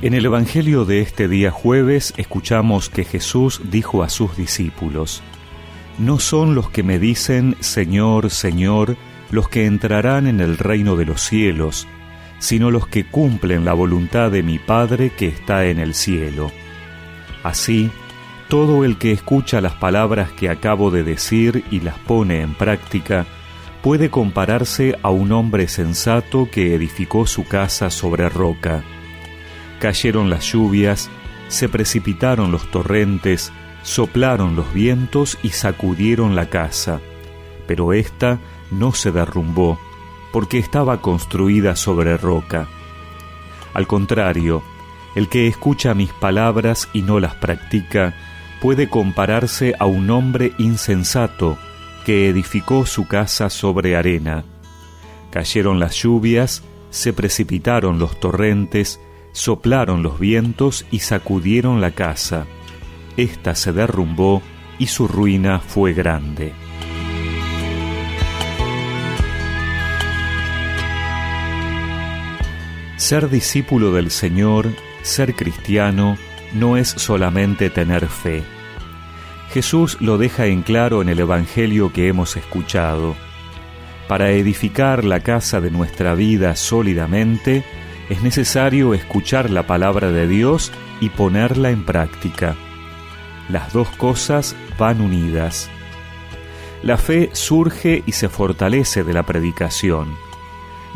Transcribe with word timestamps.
En 0.00 0.14
el 0.14 0.26
Evangelio 0.26 0.84
de 0.84 1.00
este 1.00 1.26
día 1.26 1.50
jueves 1.50 2.14
escuchamos 2.16 2.88
que 2.88 3.02
Jesús 3.02 3.60
dijo 3.64 4.04
a 4.04 4.08
sus 4.08 4.36
discípulos, 4.36 5.24
No 5.98 6.20
son 6.20 6.54
los 6.54 6.70
que 6.70 6.84
me 6.84 7.00
dicen, 7.00 7.56
Señor, 7.58 8.30
Señor, 8.30 8.96
los 9.32 9.48
que 9.48 9.66
entrarán 9.66 10.28
en 10.28 10.38
el 10.38 10.56
reino 10.56 10.94
de 10.94 11.04
los 11.04 11.20
cielos, 11.20 11.88
sino 12.38 12.70
los 12.70 12.86
que 12.86 13.06
cumplen 13.10 13.64
la 13.64 13.72
voluntad 13.72 14.30
de 14.30 14.44
mi 14.44 14.60
Padre 14.60 15.10
que 15.10 15.26
está 15.26 15.66
en 15.66 15.80
el 15.80 15.94
cielo. 15.94 16.52
Así, 17.42 17.90
todo 18.46 18.84
el 18.84 18.98
que 18.98 19.10
escucha 19.10 19.60
las 19.60 19.74
palabras 19.74 20.30
que 20.30 20.48
acabo 20.48 20.92
de 20.92 21.02
decir 21.02 21.64
y 21.72 21.80
las 21.80 21.98
pone 21.98 22.42
en 22.42 22.54
práctica, 22.54 23.26
puede 23.82 24.10
compararse 24.10 24.96
a 25.02 25.10
un 25.10 25.32
hombre 25.32 25.66
sensato 25.66 26.48
que 26.52 26.76
edificó 26.76 27.26
su 27.26 27.44
casa 27.48 27.90
sobre 27.90 28.28
roca. 28.28 28.84
Cayeron 29.80 30.30
las 30.30 30.52
lluvias, 30.52 31.10
se 31.48 31.68
precipitaron 31.68 32.50
los 32.50 32.70
torrentes, 32.70 33.52
soplaron 33.82 34.56
los 34.56 34.72
vientos 34.72 35.38
y 35.42 35.50
sacudieron 35.50 36.34
la 36.36 36.50
casa. 36.50 37.00
Pero 37.66 37.92
ésta 37.92 38.38
no 38.70 38.92
se 38.92 39.12
derrumbó, 39.12 39.78
porque 40.32 40.58
estaba 40.58 41.00
construida 41.00 41.76
sobre 41.76 42.16
roca. 42.16 42.68
Al 43.74 43.86
contrario, 43.86 44.62
el 45.14 45.28
que 45.28 45.46
escucha 45.46 45.94
mis 45.94 46.12
palabras 46.12 46.88
y 46.92 47.02
no 47.02 47.20
las 47.20 47.34
practica, 47.34 48.14
puede 48.60 48.88
compararse 48.88 49.74
a 49.78 49.86
un 49.86 50.10
hombre 50.10 50.52
insensato 50.58 51.58
que 52.04 52.28
edificó 52.28 52.86
su 52.86 53.06
casa 53.06 53.50
sobre 53.50 53.96
arena. 53.96 54.44
Cayeron 55.30 55.78
las 55.78 55.94
lluvias, 55.94 56.62
se 56.90 57.12
precipitaron 57.12 57.98
los 57.98 58.18
torrentes, 58.18 59.00
soplaron 59.32 60.02
los 60.02 60.18
vientos 60.18 60.86
y 60.90 61.00
sacudieron 61.00 61.80
la 61.80 61.92
casa. 61.92 62.46
Esta 63.16 63.54
se 63.54 63.72
derrumbó 63.72 64.42
y 64.78 64.86
su 64.86 65.08
ruina 65.08 65.60
fue 65.60 65.92
grande. 65.92 66.52
Ser 72.96 73.30
discípulo 73.30 73.92
del 73.92 74.10
Señor, 74.10 74.66
ser 75.02 75.34
cristiano, 75.34 76.18
no 76.52 76.76
es 76.76 76.88
solamente 76.88 77.70
tener 77.70 78.06
fe. 78.06 78.42
Jesús 79.50 79.98
lo 80.00 80.18
deja 80.18 80.46
en 80.46 80.62
claro 80.62 81.00
en 81.00 81.08
el 81.08 81.20
Evangelio 81.20 81.92
que 81.92 82.08
hemos 82.08 82.36
escuchado. 82.36 83.14
Para 84.08 84.30
edificar 84.30 85.04
la 85.04 85.20
casa 85.20 85.60
de 85.60 85.70
nuestra 85.70 86.14
vida 86.14 86.56
sólidamente, 86.56 87.64
es 88.08 88.22
necesario 88.22 88.94
escuchar 88.94 89.50
la 89.50 89.66
palabra 89.66 90.10
de 90.10 90.26
Dios 90.26 90.72
y 91.00 91.10
ponerla 91.10 91.70
en 91.70 91.84
práctica. 91.84 92.56
Las 93.48 93.72
dos 93.72 93.88
cosas 93.90 94.56
van 94.78 95.00
unidas. 95.00 95.70
La 96.82 96.96
fe 96.96 97.30
surge 97.32 98.02
y 98.06 98.12
se 98.12 98.28
fortalece 98.28 99.04
de 99.04 99.12
la 99.12 99.24
predicación. 99.24 100.16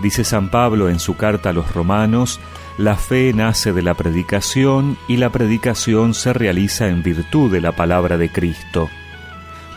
Dice 0.00 0.24
San 0.24 0.50
Pablo 0.50 0.88
en 0.88 0.98
su 0.98 1.16
carta 1.16 1.50
a 1.50 1.52
los 1.52 1.74
romanos, 1.74 2.40
la 2.78 2.96
fe 2.96 3.32
nace 3.34 3.72
de 3.72 3.82
la 3.82 3.94
predicación 3.94 4.96
y 5.06 5.18
la 5.18 5.30
predicación 5.30 6.14
se 6.14 6.32
realiza 6.32 6.88
en 6.88 7.02
virtud 7.02 7.52
de 7.52 7.60
la 7.60 7.72
palabra 7.72 8.16
de 8.16 8.30
Cristo. 8.30 8.88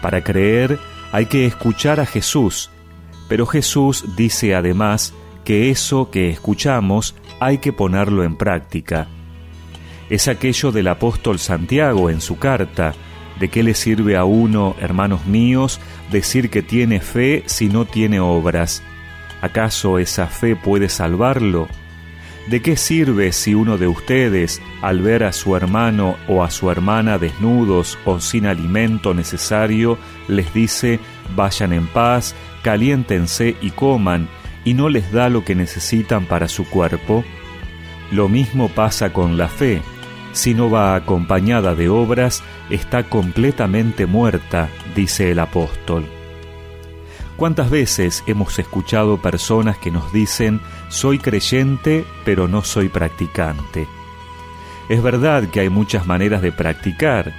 Para 0.02 0.24
creer 0.24 0.80
hay 1.12 1.26
que 1.26 1.46
escuchar 1.46 2.00
a 2.00 2.06
Jesús, 2.06 2.70
pero 3.28 3.46
Jesús 3.46 4.16
dice 4.16 4.56
además 4.56 5.14
que 5.46 5.70
eso 5.70 6.10
que 6.10 6.30
escuchamos 6.30 7.16
hay 7.40 7.60
que 7.60 7.72
ponerlo 7.72 8.24
en 8.24 8.36
práctica. 8.36 9.08
Es 10.10 10.28
aquello 10.28 10.72
del 10.72 10.88
apóstol 10.88 11.40
Santiago 11.40 12.10
en 12.10 12.20
su 12.20 12.38
carta, 12.38 12.94
¿de 13.40 13.50
qué 13.50 13.64
le 13.64 13.76
sirve 13.76 14.18
a 14.18 14.26
uno, 14.26 14.76
hermanos 14.82 15.26
míos, 15.26 15.80
decir 16.12 16.50
que 16.50 16.62
tiene 16.62 17.00
fe 17.00 17.44
si 17.46 17.70
no 17.70 17.86
tiene 17.86 18.20
obras? 18.20 18.84
¿Acaso 19.42 20.00
esa 20.00 20.28
fe 20.28 20.56
puede 20.56 20.90
salvarlo? 20.90 21.68
¿De 22.48 22.62
qué 22.62 22.78
sirve 22.78 23.32
si 23.32 23.56
uno 23.56 23.78
de 23.78 23.88
ustedes, 23.88 24.62
al 24.82 25.02
ver 25.02 25.24
a 25.24 25.32
su 25.32 25.56
hermano 25.56 26.16
o 26.28 26.44
a 26.44 26.52
su 26.52 26.70
hermana 26.70 27.18
desnudos 27.18 27.98
o 28.06 28.20
sin 28.20 28.46
alimento 28.46 29.16
necesario, 29.16 29.98
les 30.28 30.54
dice, 30.54 31.00
vayan 31.36 31.74
en 31.74 31.88
paz, 31.88 32.36
caliéntense 32.62 33.56
y 33.62 33.72
coman, 33.72 34.28
y 34.66 34.74
no 34.74 34.90
les 34.90 35.12
da 35.14 35.30
lo 35.30 35.46
que 35.46 35.56
necesitan 35.56 36.26
para 36.26 36.50
su 36.50 36.68
cuerpo? 36.68 37.24
Lo 38.12 38.28
mismo 38.28 38.68
pasa 38.68 39.14
con 39.14 39.38
la 39.38 39.48
fe. 39.48 39.82
Si 40.34 40.54
no 40.54 40.70
va 40.70 40.96
acompañada 40.96 41.76
de 41.76 41.88
obras, 41.88 42.44
está 42.70 43.04
completamente 43.04 44.06
muerta, 44.06 44.68
dice 44.96 45.32
el 45.32 45.40
apóstol. 45.40 46.06
¿Cuántas 47.38 47.70
veces 47.70 48.24
hemos 48.28 48.58
escuchado 48.60 49.22
personas 49.22 49.78
que 49.78 49.92
nos 49.92 50.12
dicen, 50.12 50.62
soy 50.90 51.20
creyente, 51.20 52.06
pero 52.24 52.48
no 52.48 52.64
soy 52.64 52.90
practicante? 52.90 53.88
Es 54.88 55.02
verdad 55.02 55.50
que 55.50 55.62
hay 55.62 55.70
muchas 55.70 56.06
maneras 56.06 56.42
de 56.42 56.52
practicar. 56.52 57.34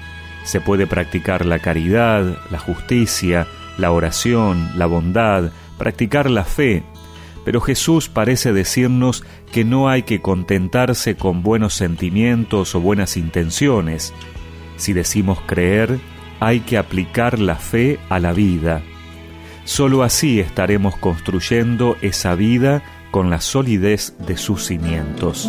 Se 0.44 0.60
puede 0.60 0.86
practicar 0.86 1.46
la 1.46 1.60
caridad, 1.60 2.38
la 2.50 2.58
justicia, 2.58 3.46
la 3.78 3.90
oración, 3.90 4.70
la 4.76 4.86
bondad, 4.86 5.50
practicar 5.78 6.30
la 6.30 6.44
fe, 6.44 6.82
pero 7.46 7.60
Jesús 7.60 8.08
parece 8.08 8.52
decirnos 8.52 9.22
que 9.52 9.64
no 9.64 9.88
hay 9.88 10.02
que 10.02 10.20
contentarse 10.20 11.14
con 11.14 11.44
buenos 11.44 11.74
sentimientos 11.74 12.74
o 12.74 12.80
buenas 12.80 13.16
intenciones. 13.16 14.12
Si 14.78 14.92
decimos 14.92 15.38
creer, 15.46 16.00
hay 16.40 16.58
que 16.58 16.76
aplicar 16.76 17.38
la 17.38 17.54
fe 17.54 18.00
a 18.08 18.18
la 18.18 18.32
vida. 18.32 18.82
Solo 19.64 20.02
así 20.02 20.40
estaremos 20.40 20.96
construyendo 20.96 21.96
esa 22.02 22.34
vida 22.34 22.82
con 23.12 23.30
la 23.30 23.40
solidez 23.40 24.16
de 24.26 24.36
sus 24.36 24.64
cimientos. 24.64 25.48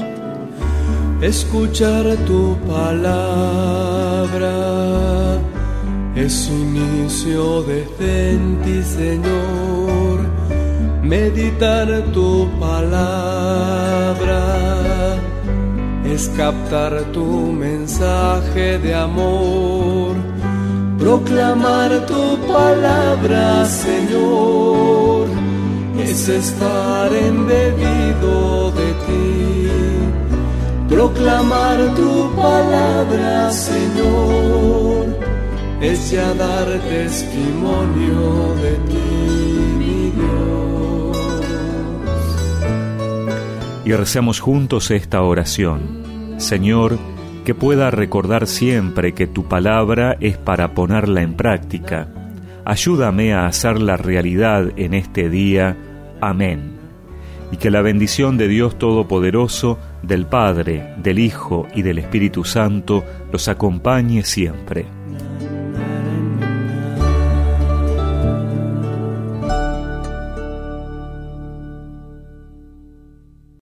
Escuchar 1.20 2.16
tu 2.28 2.56
palabra 2.68 4.52
es 6.16 6.48
inicio 6.48 7.64
de 7.64 7.88
en 8.00 8.62
ti, 8.62 8.84
Señor. 8.84 10.57
Meditar 11.08 11.88
tu 12.14 12.50
palabra 12.60 14.44
es 16.06 16.30
captar 16.38 16.94
tu 17.14 17.52
mensaje 17.52 18.78
de 18.80 18.94
amor 18.94 20.16
Proclamar 21.08 22.06
tu 22.06 22.38
palabra, 22.48 23.66
Señor, 23.66 25.28
es 25.98 26.28
estar 26.28 27.14
embebido 27.14 28.72
de 28.72 28.90
ti. 29.06 29.70
Proclamar 30.90 31.78
tu 31.96 32.30
palabra, 32.36 33.52
Señor, 33.52 35.06
es 35.80 36.12
ya 36.12 36.34
dar 36.34 36.68
testimonio 36.90 38.56
de 38.64 38.74
ti, 38.90 39.67
Y 43.88 43.94
recemos 43.94 44.42
juntos 44.42 44.92
esta 44.92 45.22
oración. 45.22 46.36
Señor, 46.40 47.00
que 47.46 47.56
pueda 47.56 47.90
recordar 47.90 48.46
siempre 48.46 49.14
que 49.14 49.28
tu 49.28 49.46
palabra 49.46 50.18
es 50.20 50.38
para 50.38 50.74
ponerla 50.74 51.22
en 51.22 51.36
práctica. 51.36 52.10
Ayúdame 52.66 53.34
a 53.34 53.46
hacerla 53.46 53.96
realidad 53.96 54.74
en 54.76 54.94
este 54.94 55.30
día. 55.30 55.78
Amén. 56.20 56.74
Y 57.54 57.56
que 57.56 57.72
la 57.72 57.82
bendición 57.82 58.38
de 58.38 58.50
Dios 58.50 58.78
Todopoderoso, 58.78 59.80
del 60.04 60.26
Padre, 60.26 60.94
del 60.98 61.18
Hijo 61.18 61.66
y 61.74 61.82
del 61.82 62.00
Espíritu 62.00 62.44
Santo 62.44 63.06
los 63.32 63.48
acompañe 63.48 64.26
siempre. 64.26 64.86